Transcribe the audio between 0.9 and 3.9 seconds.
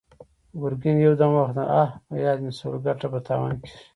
يودم وخندل: اه! په ياد مې شول، ګټه په تاوان کېږي!